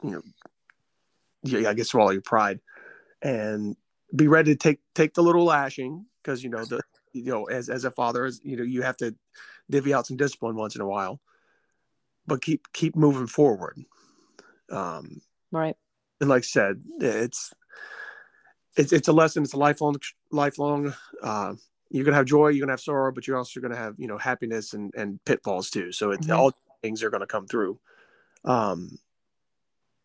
[0.03, 0.21] you know
[1.43, 2.59] yeah, I guess swallow your pride
[3.21, 3.75] and
[4.15, 6.81] be ready to take take the little lashing because you know the
[7.13, 9.15] you know as as a father as you know you have to
[9.69, 11.19] divvy out some discipline once in a while
[12.27, 13.83] but keep keep moving forward
[14.71, 15.75] um Right.
[16.19, 17.53] and like I said it's
[18.77, 19.43] it's it's a lesson.
[19.43, 19.95] It's a lifelong
[20.31, 20.93] lifelong.
[21.21, 21.55] Uh,
[21.89, 24.17] you're gonna have joy, you're gonna have sorrow, but you're also gonna have you know
[24.17, 25.91] happiness and and pitfalls too.
[25.91, 26.39] So it's mm-hmm.
[26.39, 27.79] all things are gonna come through.
[28.45, 28.97] Um,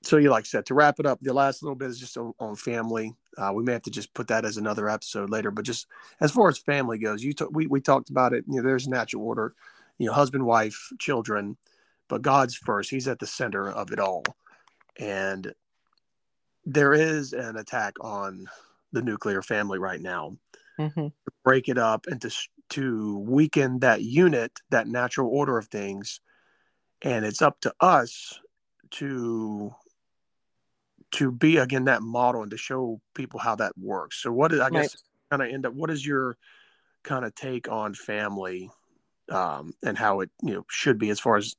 [0.02, 2.16] so you like I said to wrap it up, the last little bit is just
[2.16, 3.14] on, on family.
[3.38, 5.86] Uh, we may have to just put that as another episode later, but just
[6.20, 8.44] as far as family goes, you t- we we talked about it.
[8.48, 9.54] You know, there's natural order,
[9.98, 11.56] you know, husband, wife, children,
[12.08, 12.90] but God's first.
[12.90, 14.24] He's at the center of it all,
[14.98, 15.52] and
[16.64, 18.46] there is an attack on
[18.92, 20.36] the nuclear family right now.
[20.78, 21.06] Mm-hmm.
[21.42, 22.30] break it up and to
[22.68, 26.20] to weaken that unit, that natural order of things,
[27.00, 28.38] and it's up to us
[28.90, 29.74] to
[31.12, 34.22] to be again that model and to show people how that works.
[34.22, 34.96] So what is I guess
[35.30, 36.36] kind of end up what is your
[37.02, 38.70] kind of take on family
[39.30, 41.54] um, and how it you know should be as far as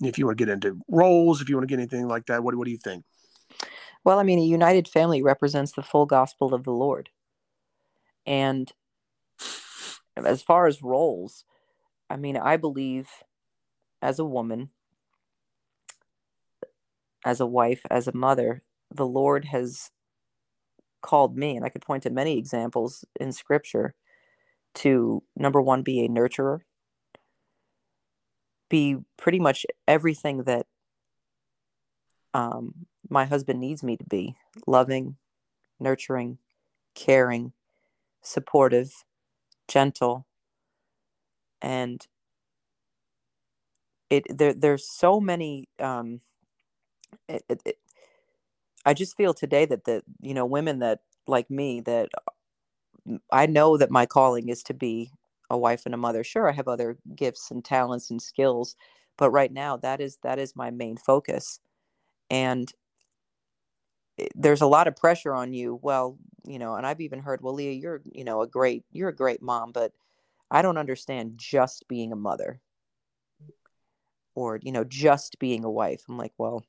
[0.00, 2.42] if you want to get into roles, if you want to get anything like that,
[2.42, 3.04] what what do you think?
[4.04, 7.10] Well, I mean, a united family represents the full gospel of the Lord.
[8.26, 8.72] And
[10.16, 11.44] as far as roles,
[12.10, 13.08] I mean, I believe
[14.00, 14.70] as a woman,
[17.24, 19.90] as a wife, as a mother, the Lord has
[21.00, 23.94] called me, and I could point to many examples in scripture
[24.74, 26.60] to number one, be a nurturer,
[28.72, 30.64] be pretty much everything that
[32.32, 34.34] um, my husband needs me to be
[34.66, 35.16] loving,
[35.78, 36.38] nurturing,
[36.94, 37.52] caring,
[38.22, 39.04] supportive,
[39.68, 40.26] gentle,
[41.60, 42.06] and
[44.08, 46.22] it there there's so many um
[47.28, 47.78] it, it, it,
[48.86, 52.08] I just feel today that the you know women that like me that
[53.30, 55.10] I know that my calling is to be
[55.52, 56.24] a wife and a mother.
[56.24, 58.74] Sure, I have other gifts and talents and skills,
[59.18, 61.60] but right now that is that is my main focus.
[62.30, 62.72] And
[64.34, 65.78] there's a lot of pressure on you.
[65.82, 69.08] Well, you know, and I've even heard, well, Leah, you're, you know, a great, you're
[69.08, 69.92] a great mom, but
[70.50, 72.60] I don't understand just being a mother
[74.34, 76.02] or, you know, just being a wife.
[76.08, 76.64] I'm like, well,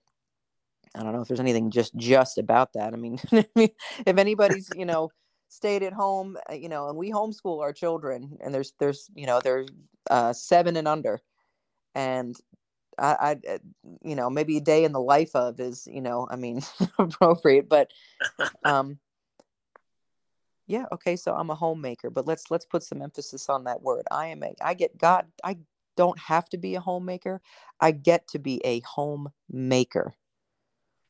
[0.96, 2.93] I don't know if there's anything just just about that.
[2.93, 5.10] I mean, if anybody's, you know,
[5.54, 9.26] stayed at home, uh, you know, and we homeschool our children and there's there's, you
[9.26, 9.66] know, they're
[10.10, 11.22] uh 7 and under
[11.96, 12.36] and
[13.00, 13.58] I, I, uh,
[14.04, 16.62] you know, maybe a day in the life of is, you know, I mean,
[17.00, 17.92] appropriate, but,
[18.63, 19.00] um,
[20.68, 21.16] yeah, okay.
[21.16, 24.08] So I'm a homemaker, but let's let's put some emphasis on that word.
[24.10, 24.56] I am a.
[24.62, 25.26] I get God.
[25.44, 25.58] I
[25.98, 27.42] don't have to be a homemaker.
[27.82, 30.16] I get to be a homemaker.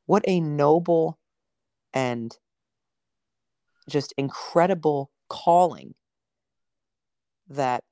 [0.07, 1.19] What a noble
[1.93, 2.35] and
[3.89, 5.95] just incredible calling
[7.49, 7.83] that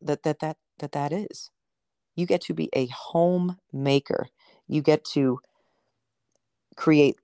[0.00, 1.50] that that that that that is
[2.16, 4.28] you get to be a homemaker.
[4.68, 5.40] You get to
[6.76, 7.16] create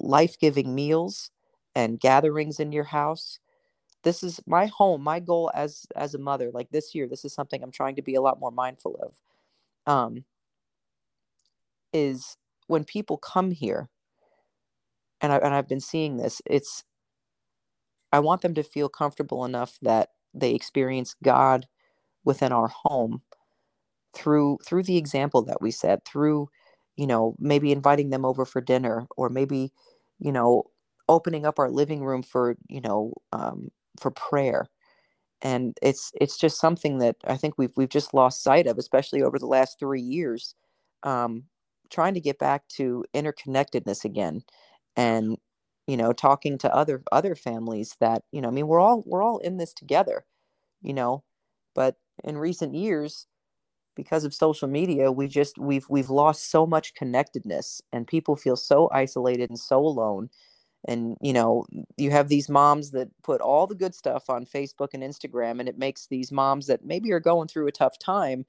[0.00, 1.30] life giving meals
[1.74, 3.38] and gatherings in your house.
[4.02, 6.50] This is my home, my goal as as a mother.
[6.52, 9.14] Like this year, this is something I'm trying to be a lot more mindful of.
[9.92, 10.24] Um,
[11.92, 13.88] is when people come here,
[15.20, 16.42] and I and I've been seeing this.
[16.46, 16.84] It's
[18.12, 21.66] I want them to feel comfortable enough that they experience God
[22.24, 23.22] within our home
[24.14, 26.48] through through the example that we set through
[26.96, 29.72] you know maybe inviting them over for dinner or maybe
[30.18, 30.64] you know
[31.08, 33.68] opening up our living room for you know um,
[34.00, 34.66] for prayer
[35.42, 39.22] and it's it's just something that i think we've we've just lost sight of especially
[39.22, 40.54] over the last three years
[41.04, 41.44] um,
[41.90, 44.42] trying to get back to interconnectedness again
[44.98, 45.38] and
[45.88, 49.22] you know talking to other other families that you know i mean we're all we're
[49.22, 50.26] all in this together
[50.82, 51.24] you know
[51.74, 53.26] but in recent years
[53.96, 58.56] because of social media we just we've we've lost so much connectedness and people feel
[58.56, 60.30] so isolated and so alone.
[60.86, 61.66] And you know
[61.98, 65.68] you have these moms that put all the good stuff on facebook and instagram and
[65.68, 68.46] it makes these moms that maybe are going through a tough time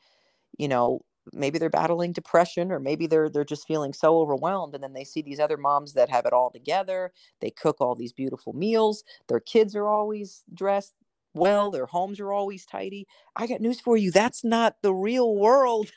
[0.57, 1.01] you know
[1.33, 5.03] maybe they're battling depression or maybe they're they're just feeling so overwhelmed and then they
[5.03, 9.03] see these other moms that have it all together they cook all these beautiful meals
[9.27, 10.95] their kids are always dressed
[11.33, 13.07] well, their homes are always tidy.
[13.35, 14.11] I got news for you.
[14.11, 15.91] That's not the real world.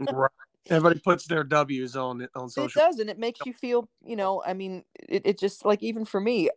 [0.00, 0.30] right.
[0.70, 2.80] Everybody puts their W's on on social.
[2.80, 5.82] It does, and it makes you feel, you know, I mean, it, it just like
[5.82, 6.48] even for me,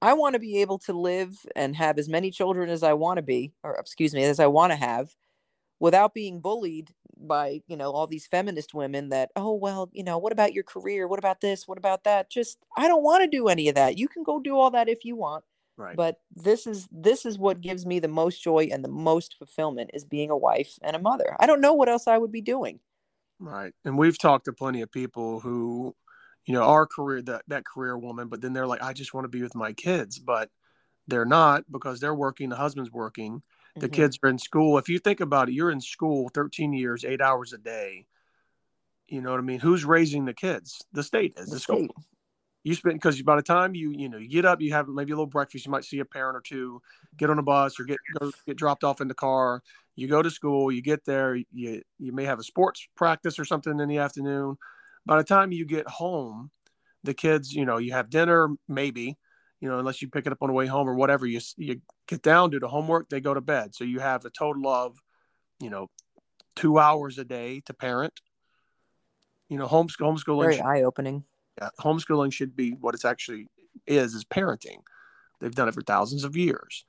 [0.00, 3.16] I want to be able to live and have as many children as I want
[3.16, 5.16] to be, or excuse me, as I want to have,
[5.78, 10.18] without being bullied by, you know, all these feminist women that, oh, well, you know,
[10.18, 11.08] what about your career?
[11.08, 11.66] What about this?
[11.66, 12.30] What about that?
[12.30, 13.98] Just, I don't want to do any of that.
[13.98, 15.44] You can go do all that if you want.
[15.78, 15.96] Right.
[15.96, 19.90] But this is this is what gives me the most joy and the most fulfillment
[19.92, 21.36] is being a wife and a mother.
[21.38, 22.80] I don't know what else I would be doing.
[23.38, 23.74] Right.
[23.84, 25.94] And we've talked to plenty of people who,
[26.46, 29.26] you know, our career that that career woman, but then they're like, I just want
[29.26, 30.48] to be with my kids, but
[31.08, 33.42] they're not because they're working, the husband's working,
[33.76, 33.94] the mm-hmm.
[33.94, 34.78] kids are in school.
[34.78, 38.06] If you think about it, you're in school 13 years, eight hours a day.
[39.08, 39.60] You know what I mean?
[39.60, 40.84] Who's raising the kids?
[40.92, 41.78] The state is the, the school.
[41.78, 41.90] State.
[42.64, 45.12] You spend because by the time you you know you get up, you have maybe
[45.12, 45.64] a little breakfast.
[45.64, 46.82] You might see a parent or two,
[47.16, 49.62] get on a bus or get go, get dropped off in the car.
[49.94, 50.72] You go to school.
[50.72, 51.36] You get there.
[51.36, 54.56] You you may have a sports practice or something in the afternoon.
[55.04, 56.50] By the time you get home,
[57.04, 59.16] the kids, you know, you have dinner maybe,
[59.60, 61.26] you know, unless you pick it up on the way home or whatever.
[61.26, 63.74] You you get down, do the homework, they go to bed.
[63.74, 64.98] So you have a total of,
[65.60, 65.88] you know,
[66.54, 68.20] two hours a day to parent
[69.48, 70.42] you know, homeschool, homeschooling.
[70.42, 71.24] Very eye opening.
[71.60, 73.48] Yeah, homeschooling should be what it's actually
[73.86, 74.80] is is parenting.
[75.40, 76.84] They've done it for thousands of years.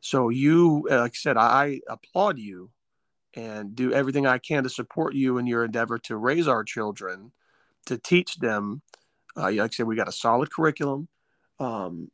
[0.00, 2.70] So you, uh, like I said, I applaud you
[3.34, 7.32] and do everything I can to support you in your endeavor to raise our children,
[7.86, 8.82] to teach them.
[9.36, 11.08] Uh, like I said, we got a solid curriculum.
[11.60, 12.10] Um,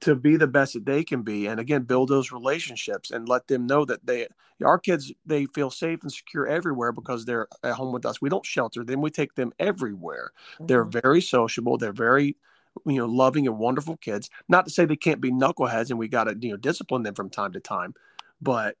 [0.00, 3.46] to be the best that they can be and again build those relationships and let
[3.46, 4.26] them know that they
[4.64, 8.20] our kids they feel safe and secure everywhere because they're at home with us.
[8.20, 10.32] We don't shelter them we take them everywhere.
[10.54, 10.66] Mm-hmm.
[10.66, 12.36] they're very sociable they're very
[12.84, 14.30] you know loving and wonderful kids.
[14.48, 17.14] Not to say they can't be knuckleheads and we got to you know discipline them
[17.14, 17.94] from time to time
[18.40, 18.76] but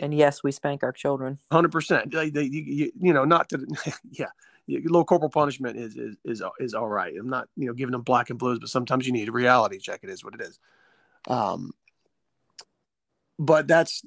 [0.00, 1.38] and yes we spank our children.
[1.52, 3.66] 100% they, they you, you know not to
[4.10, 4.30] yeah
[4.68, 7.14] low corporal punishment is, is is is all right.
[7.18, 9.78] I'm not you know giving them black and blues, but sometimes you need a reality
[9.78, 10.00] check.
[10.02, 10.58] It is what it is.
[11.28, 11.72] Um,
[13.38, 14.02] but that's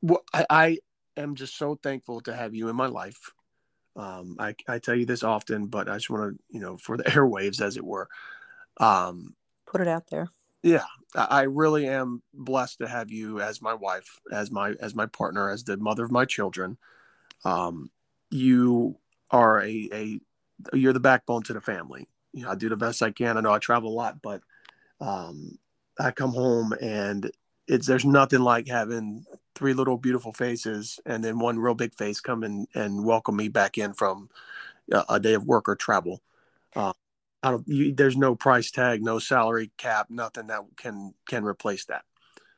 [0.00, 0.78] what I, I
[1.16, 3.32] am just so thankful to have you in my life.
[3.96, 6.96] Um, I I tell you this often, but I just want to you know for
[6.96, 8.08] the airwaves, as it were.
[8.78, 9.34] Um,
[9.66, 10.28] Put it out there.
[10.62, 15.06] Yeah, I really am blessed to have you as my wife, as my as my
[15.06, 16.78] partner, as the mother of my children.
[17.44, 17.90] Um,
[18.30, 18.96] you
[19.32, 20.20] are a, a
[20.76, 22.08] you're the backbone to the family.
[22.32, 23.36] You know, I do the best I can.
[23.36, 24.42] I know I travel a lot, but
[25.00, 25.58] um,
[25.98, 27.30] I come home and
[27.66, 32.20] it's there's nothing like having three little beautiful faces and then one real big face
[32.20, 34.28] come in and welcome me back in from
[34.92, 36.22] a, a day of work or travel.
[36.74, 36.92] Uh,
[37.42, 37.66] I don't.
[37.66, 42.04] You, there's no price tag, no salary cap, nothing that can can replace that.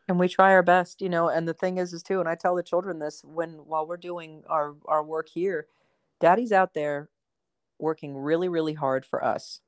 [0.07, 1.31] And we try our best, you know.
[1.31, 3.97] And the thing is, is too, and I tell the children this when while we're
[3.97, 5.67] doing our our work here
[6.21, 7.09] daddy's out there
[7.79, 9.61] working really really hard for us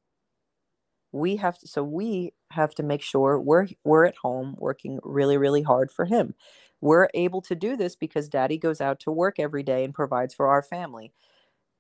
[1.13, 5.37] we have to so we have to make sure we're we're at home working really
[5.37, 6.35] really hard for him
[6.81, 10.35] we're able to do this because daddy goes out to work every day and provides
[10.35, 11.13] for our family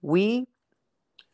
[0.02, 0.46] we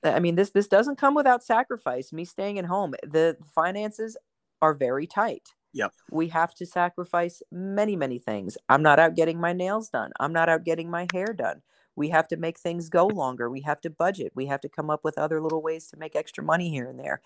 [0.05, 4.17] i mean this this doesn't come without sacrifice me staying at home the finances
[4.61, 5.93] are very tight Yep.
[6.11, 8.59] We have to sacrifice many, many things.
[8.69, 10.13] I'm not out getting my nails done.
[10.21, 11.63] I'm not out getting my hair done
[11.97, 14.91] we have to make things go longer we have to budget we have to come
[14.91, 17.21] up with other little ways to make extra money here and there.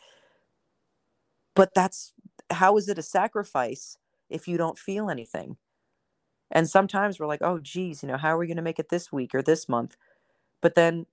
[1.55, 2.13] But that's
[2.51, 3.99] how is it a sacrifice
[4.31, 5.57] if you don't feel anything?
[6.51, 8.91] And sometimes we're like oh geez you know how are we going to make it
[8.91, 9.97] this week or this month?
[10.63, 11.07] But then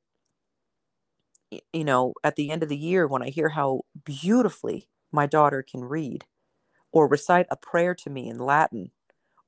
[1.74, 5.64] you know at the end of the year when i hear how beautifully my daughter
[5.64, 6.26] can read
[6.92, 8.92] or recite a prayer to me in latin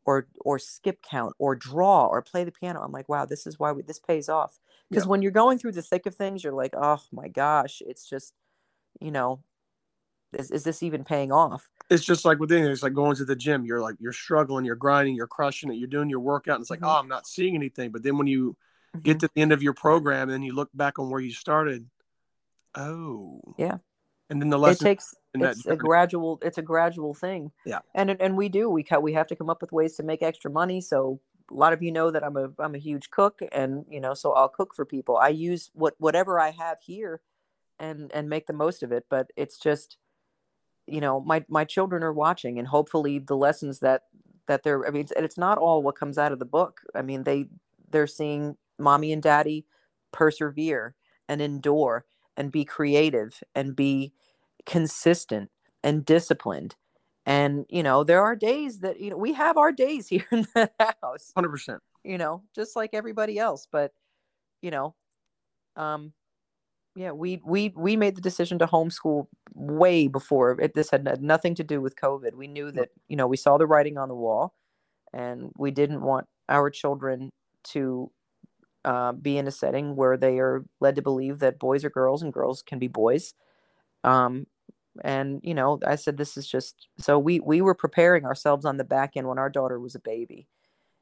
[0.05, 3.59] or or skip count or draw or play the piano i'm like wow this is
[3.59, 5.09] why we, this pays off because yeah.
[5.09, 8.33] when you're going through the thick of things you're like oh my gosh it's just
[9.01, 9.41] you know
[10.33, 13.35] is, is this even paying off it's just like within it's like going to the
[13.35, 16.61] gym you're like you're struggling you're grinding you're crushing it you're doing your workout and
[16.61, 16.89] it's like mm-hmm.
[16.89, 18.55] oh i'm not seeing anything but then when you
[18.95, 18.99] mm-hmm.
[18.99, 21.87] get to the end of your program and you look back on where you started
[22.75, 23.77] oh yeah
[24.29, 27.51] and then the lesson it takes it's a gradual it's a gradual thing.
[27.65, 27.79] Yeah.
[27.93, 30.23] And and we do we cut we have to come up with ways to make
[30.23, 30.81] extra money.
[30.81, 31.19] So
[31.51, 34.15] a lot of you know that i'm a i'm a huge cook and you know
[34.15, 35.17] so i'll cook for people.
[35.17, 37.21] I use what whatever i have here
[37.79, 39.05] and and make the most of it.
[39.09, 39.97] But it's just
[40.87, 44.03] you know my my children are watching and hopefully the lessons that
[44.47, 46.81] that they're i mean it's, it's not all what comes out of the book.
[46.95, 47.45] I mean they
[47.91, 49.65] they're seeing mommy and daddy
[50.11, 50.95] persevere
[51.27, 52.05] and endure
[52.37, 54.13] and be creative and be
[54.65, 55.49] consistent
[55.83, 56.75] and disciplined.
[57.25, 60.47] And you know there are days that you know we have our days here in
[60.53, 63.91] the house 100% you know just like everybody else but
[64.61, 64.93] you know
[65.75, 66.13] um
[66.95, 71.55] yeah we we we made the decision to homeschool way before it, this had nothing
[71.55, 72.35] to do with covid.
[72.35, 74.53] We knew that you know we saw the writing on the wall
[75.13, 77.31] and we didn't want our children
[77.63, 78.11] to
[78.85, 82.21] uh, be in a setting where they are led to believe that boys are girls
[82.23, 83.33] and girls can be boys
[84.03, 84.47] um,
[85.03, 88.77] and you know i said this is just so we we were preparing ourselves on
[88.77, 90.47] the back end when our daughter was a baby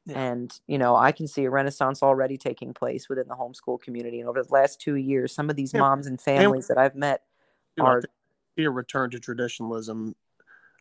[0.06, 0.18] Yeah.
[0.18, 4.20] And, you know, I can see a renaissance already taking place within the homeschool community.
[4.20, 5.80] And over the last two years, some of these yeah.
[5.80, 7.22] moms and families and, that I've met
[7.80, 8.02] are.
[8.58, 10.14] see a return to traditionalism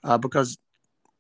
[0.04, 0.58] uh, because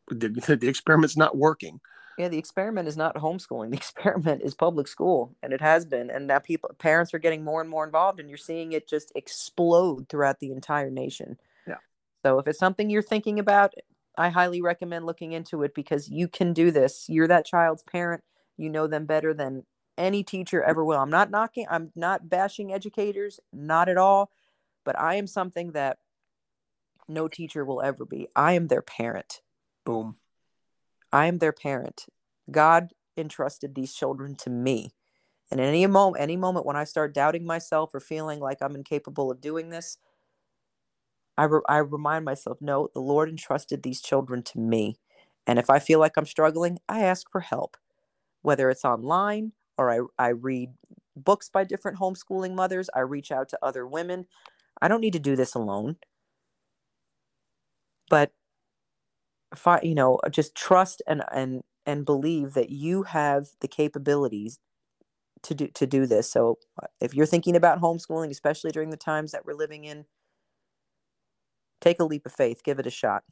[0.09, 0.29] the,
[0.59, 1.79] the experiment's not working.
[2.17, 3.69] Yeah, the experiment is not homeschooling.
[3.71, 6.09] The experiment is public school, and it has been.
[6.09, 9.11] And now people, parents are getting more and more involved, and you're seeing it just
[9.15, 11.37] explode throughout the entire nation.
[11.67, 11.77] Yeah.
[12.23, 13.73] So if it's something you're thinking about,
[14.17, 17.05] I highly recommend looking into it because you can do this.
[17.09, 18.23] You're that child's parent.
[18.57, 19.65] You know them better than
[19.97, 20.99] any teacher ever will.
[20.99, 24.31] I'm not knocking, I'm not bashing educators, not at all.
[24.85, 25.97] But I am something that
[27.07, 28.27] no teacher will ever be.
[28.35, 29.41] I am their parent.
[29.85, 30.17] Boom.
[31.13, 32.07] I am their parent.
[32.51, 34.91] God entrusted these children to me.
[35.51, 39.31] And any moment, any moment when I start doubting myself or feeling like I'm incapable
[39.31, 39.97] of doing this,
[41.37, 44.97] I, re- I remind myself, no, the Lord entrusted these children to me.
[45.47, 47.77] And if I feel like I'm struggling, I ask for help,
[48.43, 50.71] whether it's online or I, I read
[51.15, 54.27] books by different homeschooling mothers, I reach out to other women.
[54.81, 55.97] I don't need to do this alone.
[58.09, 58.31] But
[59.81, 64.59] you know, just trust and and and believe that you have the capabilities
[65.43, 66.31] to do to do this.
[66.31, 70.05] So uh, if you're thinking about homeschooling, especially during the times that we're living in,
[71.81, 73.23] take a leap of faith, give it a shot.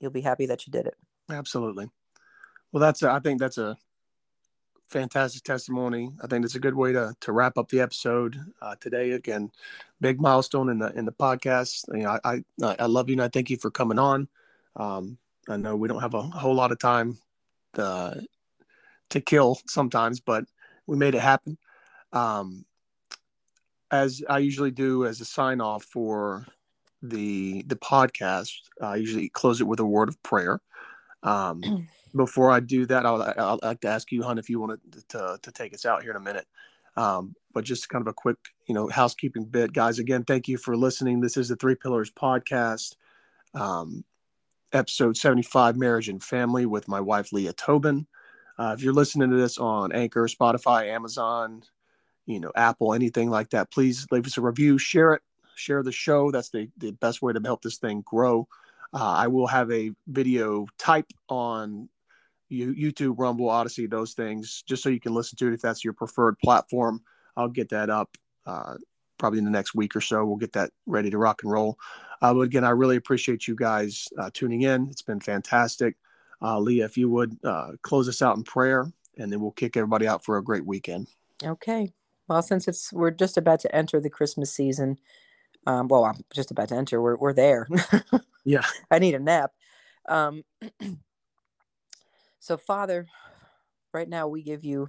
[0.00, 0.94] You'll be happy that you did it.
[1.30, 1.88] Absolutely.
[2.72, 3.76] Well, that's a, I think that's a
[4.88, 6.12] fantastic testimony.
[6.22, 9.12] I think it's a good way to to wrap up the episode uh, today.
[9.12, 9.50] Again,
[10.00, 11.84] big milestone in the in the podcast.
[11.92, 14.28] You know, I I, I love you and I thank you for coming on.
[14.76, 15.18] Um,
[15.48, 17.18] I know we don't have a whole lot of time
[17.74, 18.22] to,
[19.10, 20.44] to kill sometimes, but
[20.86, 21.58] we made it happen.
[22.12, 22.64] Um,
[23.90, 26.46] as I usually do as a sign off for
[27.02, 30.60] the the podcast, I usually close it with a word of prayer.
[31.22, 34.80] Um, before I do that, I'll, I'll like to ask you, Hun, if you wanted
[35.10, 36.46] to, to take us out here in a minute.
[36.96, 38.36] Um, but just kind of a quick,
[38.66, 39.98] you know, housekeeping bit, guys.
[39.98, 41.20] Again, thank you for listening.
[41.20, 42.94] This is the Three Pillars podcast.
[43.52, 44.04] Um,
[44.74, 48.06] episode 75 Marriage and Family with my wife, Leah Tobin.
[48.58, 51.62] Uh, if you're listening to this on Anchor, Spotify, Amazon,
[52.26, 55.22] you know, Apple, anything like that, please leave us a review, share it,
[55.54, 56.30] share the show.
[56.30, 58.48] That's the, the best way to help this thing grow.
[58.92, 61.88] Uh, I will have a video type on
[62.50, 65.94] YouTube, Rumble, Odysee, those things, just so you can listen to it if that's your
[65.94, 67.02] preferred platform.
[67.36, 68.16] I'll get that up
[68.46, 68.74] uh,
[69.18, 70.24] probably in the next week or so.
[70.24, 71.78] We'll get that ready to rock and roll.
[72.22, 74.88] Uh, but again, I really appreciate you guys uh, tuning in.
[74.90, 75.96] It's been fantastic.
[76.40, 78.86] Uh, Leah, if you would uh, close us out in prayer,
[79.18, 81.08] and then we'll kick everybody out for a great weekend.
[81.42, 81.92] Okay.
[82.28, 84.98] Well, since it's we're just about to enter the Christmas season,
[85.66, 87.00] um, well, I'm just about to enter.
[87.00, 87.68] We're we're there.
[88.44, 88.64] yeah.
[88.90, 89.52] I need a nap.
[90.08, 90.42] Um,
[92.38, 93.06] so, Father,
[93.92, 94.88] right now we give you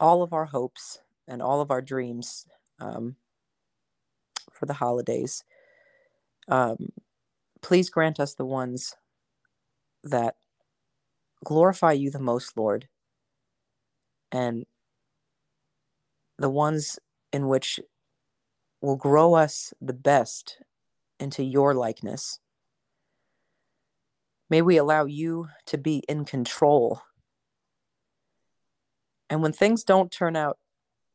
[0.00, 2.46] all of our hopes and all of our dreams
[2.80, 3.16] um,
[4.52, 5.44] for the holidays.
[6.48, 6.90] Um,
[7.62, 8.94] please grant us the ones
[10.02, 10.36] that
[11.44, 12.88] glorify you the most, Lord,
[14.30, 14.64] and
[16.38, 16.98] the ones
[17.32, 17.80] in which
[18.80, 20.58] will grow us the best
[21.18, 22.40] into your likeness.
[24.50, 27.00] May we allow you to be in control.
[29.30, 30.58] And when things don't turn out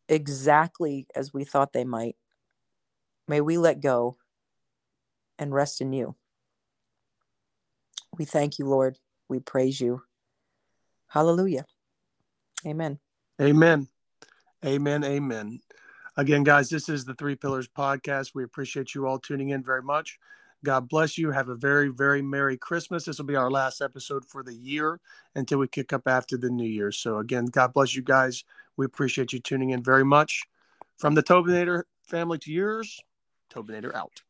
[0.10, 2.18] exactly as we thought they might,
[3.28, 4.18] may we let go
[5.38, 6.16] and rest in you.
[8.18, 8.98] We thank you, Lord.
[9.30, 10.02] We praise you.
[11.08, 11.66] Hallelujah.
[12.66, 13.00] Amen.
[13.42, 13.88] Amen.
[14.66, 15.04] Amen.
[15.04, 15.60] Amen.
[16.18, 18.32] Again, guys, this is the Three Pillars podcast.
[18.36, 20.20] We appreciate you all tuning in very much.
[20.66, 21.32] God bless you.
[21.32, 23.06] Have a very, very Merry Christmas.
[23.06, 25.00] This will be our last episode for the year
[25.36, 26.92] until we kick up after the New Year.
[26.92, 28.44] So, again, God bless you guys.
[28.80, 30.46] We appreciate you tuning in very much.
[30.96, 33.02] From the Tobinator family to yours,
[33.54, 34.22] Tobinator out.